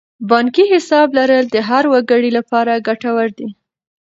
[0.29, 3.47] بانکي حساب لرل د هر وګړي لپاره ګټور دی.